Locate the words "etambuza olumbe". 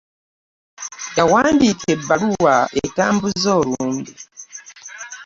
2.83-4.13